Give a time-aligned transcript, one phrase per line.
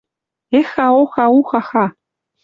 [0.59, 1.85] Эха-оха-уха-ха!